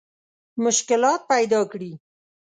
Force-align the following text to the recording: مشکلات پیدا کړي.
مشکلات 0.63 1.21
پیدا 1.31 1.61
کړي. 1.71 1.91